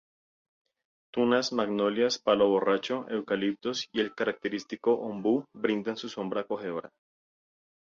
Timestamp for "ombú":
4.99-5.45